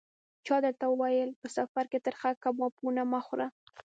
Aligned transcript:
چا 0.45 0.55
درته 0.65 0.85
ویل: 0.89 1.29
په 1.41 1.47
سفر 1.57 1.83
کې 1.91 1.99
ترخه 2.07 2.29
کبابونه 2.43 3.01
مه 3.11 3.19
خوره. 3.25 3.47